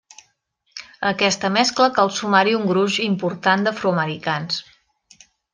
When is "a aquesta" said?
0.85-1.51